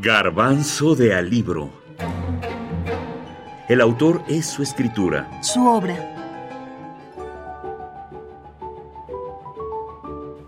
Garbanzo 0.00 0.94
de 0.94 1.12
Alibro. 1.12 1.70
El 3.68 3.80
autor 3.80 4.22
es 4.28 4.46
su 4.46 4.62
escritura. 4.62 5.42
Su 5.42 5.66
obra. 5.66 6.14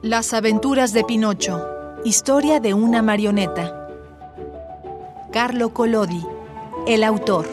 Las 0.03 0.35
aventuras 0.35 0.93
de 0.93 1.03
Pinocho. 1.03 1.67
Historia 2.05 2.61
de 2.61 2.75
una 2.75 3.03
marioneta. 3.03 3.89
Carlo 5.33 5.75
Collodi. 5.75 6.25
El 6.87 7.03
autor. 7.03 7.49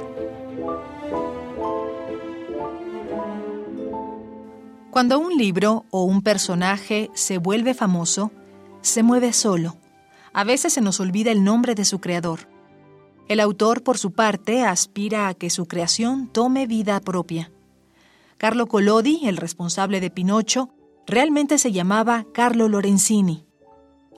Cuando 4.92 5.18
un 5.18 5.36
libro 5.36 5.86
o 5.90 6.04
un 6.04 6.22
personaje 6.22 7.10
se 7.16 7.40
vuelve 7.40 7.74
famoso, 7.74 8.32
se 8.82 9.02
mueve 9.02 9.34
solo 9.34 9.78
a 10.38 10.44
veces 10.44 10.74
se 10.74 10.82
nos 10.82 11.00
olvida 11.00 11.32
el 11.32 11.44
nombre 11.44 11.74
de 11.74 11.84
su 11.84 12.00
creador. 12.00 12.48
El 13.28 13.40
autor, 13.40 13.82
por 13.82 13.98
su 13.98 14.12
parte, 14.12 14.64
aspira 14.64 15.30
a 15.30 15.34
que 15.34 15.50
su 15.50 15.68
creación 15.68 16.28
tome 16.28 16.68
vida 16.68 17.00
propia. 17.00 17.52
Carlo 18.38 18.68
Collodi, 18.68 19.22
el 19.24 19.38
responsable 19.38 20.00
de 20.00 20.12
Pinocho, 20.12 20.70
realmente 21.08 21.58
se 21.58 21.72
llamaba 21.72 22.28
Carlo 22.36 22.70
Lorenzini. 22.70 23.48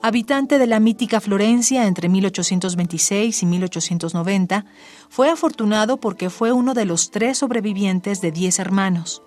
Habitante 0.02 0.58
de 0.58 0.66
la 0.66 0.78
mítica 0.78 1.22
Florencia 1.22 1.86
entre 1.86 2.10
1826 2.10 3.42
y 3.42 3.46
1890, 3.46 4.66
fue 5.08 5.30
afortunado 5.30 5.96
porque 5.96 6.28
fue 6.28 6.52
uno 6.52 6.74
de 6.74 6.84
los 6.84 7.10
tres 7.10 7.38
sobrevivientes 7.38 8.20
de 8.20 8.30
diez 8.30 8.58
hermanos. 8.58 9.22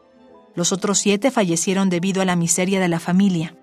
Los 0.53 0.71
otros 0.71 0.99
siete 0.99 1.31
fallecieron 1.31 1.89
debido 1.89 2.21
a 2.21 2.25
la 2.25 2.35
miseria 2.35 2.79
de 2.79 2.87
la 2.87 2.99
familia 2.99 3.55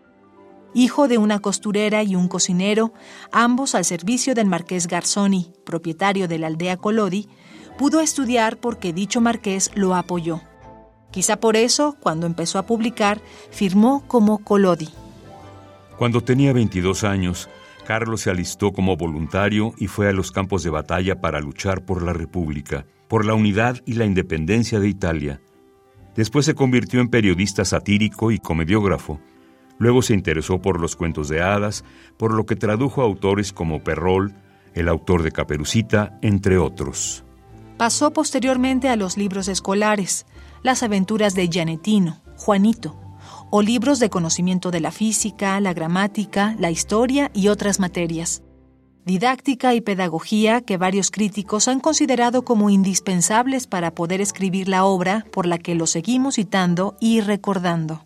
hijo 0.74 1.08
de 1.08 1.18
una 1.18 1.40
costurera 1.40 2.02
y 2.02 2.14
un 2.16 2.28
cocinero, 2.28 2.92
ambos 3.32 3.74
al 3.74 3.84
servicio 3.84 4.34
del 4.34 4.46
marqués 4.46 4.86
Garzoni, 4.86 5.52
propietario 5.64 6.28
de 6.28 6.38
la 6.38 6.46
aldea 6.46 6.76
Colodi, 6.76 7.28
pudo 7.78 8.00
estudiar 8.00 8.58
porque 8.58 8.92
dicho 8.92 9.20
marqués 9.20 9.70
lo 9.74 9.94
apoyó. 9.94 10.40
Quizá 11.10 11.40
por 11.40 11.56
eso, 11.56 11.96
cuando 12.00 12.26
empezó 12.26 12.58
a 12.58 12.66
publicar, 12.66 13.20
firmó 13.50 14.04
como 14.06 14.38
Colodi. 14.44 14.88
Cuando 15.98 16.22
tenía 16.22 16.52
22 16.52 17.04
años, 17.04 17.48
Carlos 17.86 18.22
se 18.22 18.30
alistó 18.30 18.72
como 18.72 18.96
voluntario 18.96 19.74
y 19.76 19.88
fue 19.88 20.08
a 20.08 20.12
los 20.12 20.30
campos 20.30 20.62
de 20.62 20.70
batalla 20.70 21.20
para 21.20 21.40
luchar 21.40 21.84
por 21.84 22.02
la 22.02 22.12
República, 22.12 22.86
por 23.08 23.26
la 23.26 23.34
unidad 23.34 23.78
y 23.84 23.94
la 23.94 24.04
independencia 24.04 24.78
de 24.78 24.88
Italia. 24.88 25.40
Después 26.14 26.46
se 26.46 26.54
convirtió 26.54 27.00
en 27.00 27.08
periodista 27.08 27.64
satírico 27.64 28.30
y 28.30 28.38
comediógrafo 28.38 29.20
Luego 29.80 30.02
se 30.02 30.12
interesó 30.12 30.60
por 30.60 30.78
los 30.78 30.94
cuentos 30.94 31.30
de 31.30 31.40
hadas, 31.40 31.84
por 32.18 32.34
lo 32.34 32.44
que 32.44 32.54
tradujo 32.54 33.00
autores 33.00 33.50
como 33.54 33.82
Perrol, 33.82 34.34
el 34.74 34.88
autor 34.90 35.22
de 35.22 35.32
Caperucita, 35.32 36.18
entre 36.20 36.58
otros. 36.58 37.24
Pasó 37.78 38.12
posteriormente 38.12 38.90
a 38.90 38.96
los 38.96 39.16
libros 39.16 39.48
escolares, 39.48 40.26
las 40.62 40.82
aventuras 40.82 41.34
de 41.34 41.48
Janetino, 41.50 42.20
Juanito, 42.36 42.94
o 43.48 43.62
libros 43.62 44.00
de 44.00 44.10
conocimiento 44.10 44.70
de 44.70 44.80
la 44.80 44.92
física, 44.92 45.58
la 45.60 45.72
gramática, 45.72 46.54
la 46.58 46.70
historia 46.70 47.30
y 47.32 47.48
otras 47.48 47.80
materias. 47.80 48.42
Didáctica 49.06 49.72
y 49.72 49.80
pedagogía 49.80 50.60
que 50.60 50.76
varios 50.76 51.10
críticos 51.10 51.68
han 51.68 51.80
considerado 51.80 52.42
como 52.42 52.68
indispensables 52.68 53.66
para 53.66 53.94
poder 53.94 54.20
escribir 54.20 54.68
la 54.68 54.84
obra 54.84 55.24
por 55.32 55.46
la 55.46 55.56
que 55.56 55.74
lo 55.74 55.86
seguimos 55.86 56.34
citando 56.34 56.98
y 57.00 57.22
recordando. 57.22 58.04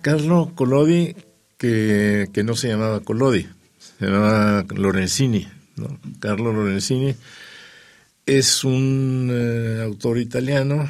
Carlo 0.00 0.52
Collodi, 0.54 1.14
que, 1.58 2.28
no 2.44 2.56
se 2.56 2.68
llamaba 2.68 3.00
Collodi, 3.00 3.46
se 3.78 4.06
llamaba 4.06 4.64
Lorenzini. 4.74 5.46
Carlo 6.20 6.52
Lorenzini 6.52 7.14
es 8.26 8.64
un 8.64 9.30
eh, 9.30 9.82
autor 9.82 10.18
italiano 10.18 10.88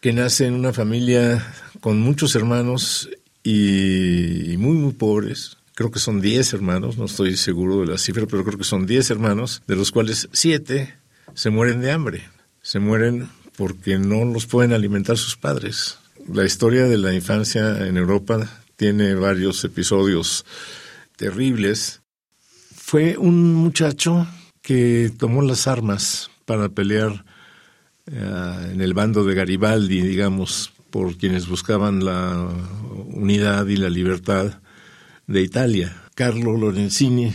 que 0.00 0.12
nace 0.12 0.46
en 0.46 0.54
una 0.54 0.72
familia 0.72 1.46
con 1.80 2.00
muchos 2.00 2.34
hermanos 2.34 3.08
y, 3.42 4.56
muy, 4.58 4.76
muy 4.76 4.92
pobres. 4.92 5.56
Creo 5.74 5.90
que 5.90 5.98
son 5.98 6.20
10 6.20 6.54
hermanos, 6.54 6.98
no 6.98 7.06
estoy 7.06 7.36
seguro 7.36 7.80
de 7.80 7.86
la 7.86 7.98
cifra, 7.98 8.26
pero 8.26 8.44
creo 8.44 8.58
que 8.58 8.64
son 8.64 8.86
10 8.86 9.10
hermanos, 9.10 9.62
de 9.66 9.76
los 9.76 9.90
cuales 9.90 10.28
7 10.32 10.94
se 11.34 11.50
mueren 11.50 11.80
de 11.80 11.90
hambre. 11.90 12.24
Se 12.62 12.78
mueren 12.78 13.28
porque 13.56 13.98
no 13.98 14.24
los 14.24 14.46
pueden 14.46 14.72
alimentar 14.72 15.16
sus 15.18 15.36
padres 15.36 15.98
la 16.32 16.44
historia 16.44 16.84
de 16.84 16.98
la 16.98 17.14
infancia 17.14 17.86
en 17.86 17.96
Europa 17.96 18.48
tiene 18.76 19.14
varios 19.14 19.64
episodios 19.64 20.44
terribles. 21.16 22.02
Fue 22.74 23.16
un 23.16 23.54
muchacho 23.54 24.26
que 24.62 25.12
tomó 25.16 25.42
las 25.42 25.66
armas 25.66 26.30
para 26.44 26.68
pelear 26.68 27.24
eh, 28.06 28.70
en 28.72 28.80
el 28.80 28.94
bando 28.94 29.24
de 29.24 29.34
Garibaldi, 29.34 30.00
digamos, 30.00 30.72
por 30.90 31.16
quienes 31.16 31.48
buscaban 31.48 32.04
la 32.04 32.48
unidad 33.06 33.66
y 33.66 33.76
la 33.76 33.90
libertad 33.90 34.60
de 35.26 35.42
Italia. 35.42 36.02
Carlo 36.14 36.56
Lorenzini 36.56 37.32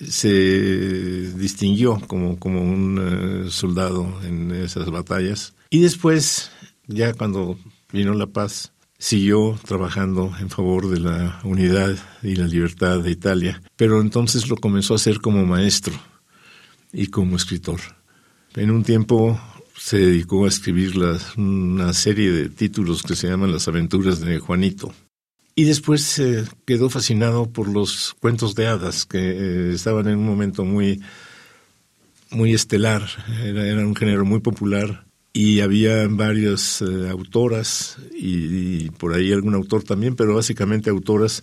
se 0.00 1.32
distinguió 1.34 2.00
como, 2.06 2.38
como 2.38 2.62
un 2.62 3.46
eh, 3.46 3.50
soldado 3.50 4.20
en 4.24 4.50
esas 4.52 4.90
batallas. 4.90 5.54
Y 5.70 5.80
después, 5.80 6.50
ya 6.86 7.14
cuando 7.14 7.58
vino 7.92 8.14
la 8.14 8.26
paz, 8.26 8.72
siguió 8.98 9.58
trabajando 9.66 10.32
en 10.40 10.50
favor 10.50 10.88
de 10.88 11.00
la 11.00 11.40
unidad 11.44 11.96
y 12.22 12.36
la 12.36 12.46
libertad 12.46 13.00
de 13.00 13.10
Italia, 13.10 13.62
pero 13.76 14.00
entonces 14.00 14.48
lo 14.48 14.56
comenzó 14.56 14.94
a 14.94 14.96
hacer 14.96 15.20
como 15.20 15.44
maestro 15.44 15.94
y 16.92 17.08
como 17.08 17.36
escritor. 17.36 17.80
En 18.54 18.70
un 18.70 18.84
tiempo 18.84 19.40
se 19.78 19.98
dedicó 19.98 20.46
a 20.46 20.48
escribir 20.48 20.94
una 21.36 21.92
serie 21.92 22.32
de 22.32 22.48
títulos 22.48 23.02
que 23.02 23.14
se 23.14 23.28
llaman 23.28 23.52
Las 23.52 23.68
aventuras 23.68 24.20
de 24.20 24.38
Juanito. 24.38 24.94
Y 25.54 25.64
después 25.64 26.02
se 26.02 26.44
quedó 26.66 26.90
fascinado 26.90 27.50
por 27.50 27.68
los 27.68 28.14
cuentos 28.20 28.54
de 28.54 28.66
hadas, 28.66 29.06
que 29.06 29.18
eh, 29.18 29.72
estaban 29.72 30.06
en 30.08 30.18
un 30.18 30.26
momento 30.26 30.64
muy, 30.64 31.02
muy 32.30 32.52
estelar, 32.52 33.06
era 33.42 33.86
un 33.86 33.96
género 33.96 34.24
muy 34.24 34.40
popular 34.40 35.05
y 35.36 35.60
había 35.60 36.08
varias 36.08 36.80
eh, 36.80 37.10
autoras 37.10 37.98
y, 38.18 38.88
por 38.92 39.12
ahí 39.12 39.32
algún 39.32 39.52
autor 39.52 39.82
también, 39.82 40.16
pero 40.16 40.34
básicamente 40.34 40.88
autoras 40.88 41.42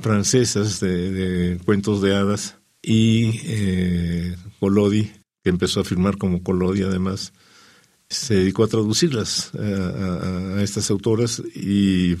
francesas 0.00 0.80
de, 0.80 1.60
cuentos 1.62 2.00
de 2.00 2.16
hadas 2.16 2.56
y 2.82 3.38
eh, 3.44 4.34
Collodi, 4.60 5.12
que 5.42 5.50
empezó 5.50 5.80
a 5.80 5.84
firmar 5.84 6.16
como 6.16 6.42
Collodi 6.42 6.84
además, 6.84 7.34
se 8.08 8.36
dedicó 8.36 8.64
a 8.64 8.68
traducirlas 8.68 9.52
a, 9.54 10.56
a 10.56 10.62
estas 10.62 10.90
autoras 10.90 11.42
y 11.54 12.16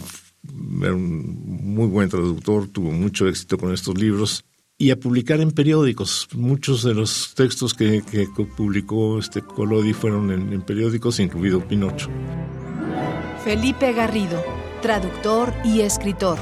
era 0.82 0.94
un 0.94 1.74
muy 1.74 1.86
buen 1.86 2.10
traductor, 2.10 2.68
tuvo 2.68 2.90
mucho 2.92 3.26
éxito 3.28 3.56
con 3.56 3.72
estos 3.72 3.96
libros 3.96 4.44
y 4.84 4.90
a 4.90 5.00
publicar 5.00 5.40
en 5.40 5.50
periódicos. 5.50 6.28
Muchos 6.34 6.84
de 6.84 6.92
los 6.92 7.32
textos 7.34 7.72
que, 7.72 8.02
publicó 8.54 9.18
este 9.18 9.40
Colodi 9.40 9.94
fueron 9.94 10.30
en, 10.30 10.60
periódicos, 10.60 11.20
incluido 11.20 11.66
Pinocho. 11.66 12.10
Felipe 13.42 13.94
Garrido, 13.94 14.44
traductor 14.82 15.54
y 15.64 15.80
escritor. 15.80 16.36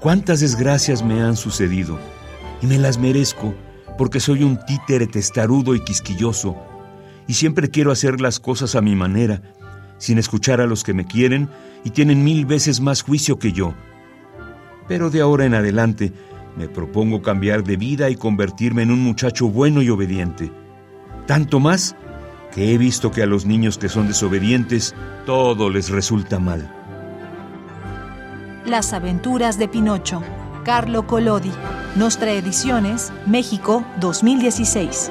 ¿Cuántas 0.00 0.40
desgracias 0.40 1.04
me 1.04 1.20
han 1.20 1.36
sucedido? 1.36 1.98
Y 2.62 2.66
me 2.66 2.78
las 2.78 2.96
merezco 2.96 3.54
porque 3.98 4.18
soy 4.18 4.42
un 4.42 4.58
títere 4.64 5.06
testarudo 5.06 5.74
y 5.74 5.84
quisquilloso 5.84 6.56
y 7.28 7.34
siempre 7.34 7.68
quiero 7.68 7.92
hacer 7.92 8.22
las 8.22 8.40
cosas 8.40 8.76
a 8.76 8.80
mi 8.80 8.96
manera, 8.96 9.42
sin 9.98 10.16
escuchar 10.16 10.62
a 10.62 10.66
los 10.66 10.84
que 10.84 10.94
me 10.94 11.06
quieren 11.06 11.50
y 11.84 11.90
tienen 11.90 12.24
mil 12.24 12.46
veces 12.46 12.80
más 12.80 13.02
juicio 13.02 13.38
que 13.38 13.52
yo 13.52 13.74
pero 14.92 15.08
de 15.08 15.22
ahora 15.22 15.46
en 15.46 15.54
adelante 15.54 16.12
me 16.54 16.68
propongo 16.68 17.22
cambiar 17.22 17.64
de 17.64 17.78
vida 17.78 18.10
y 18.10 18.14
convertirme 18.14 18.82
en 18.82 18.90
un 18.90 19.00
muchacho 19.00 19.48
bueno 19.48 19.80
y 19.80 19.88
obediente. 19.88 20.52
Tanto 21.26 21.60
más 21.60 21.96
que 22.54 22.74
he 22.74 22.76
visto 22.76 23.10
que 23.10 23.22
a 23.22 23.26
los 23.26 23.46
niños 23.46 23.78
que 23.78 23.88
son 23.88 24.06
desobedientes 24.06 24.94
todo 25.24 25.70
les 25.70 25.88
resulta 25.88 26.38
mal. 26.38 26.70
Las 28.66 28.92
aventuras 28.92 29.58
de 29.58 29.66
Pinocho. 29.66 30.20
Carlo 30.62 31.06
Collodi. 31.06 31.52
Nostra 31.96 32.32
Ediciones, 32.32 33.14
México 33.24 33.86
2016. 33.98 35.10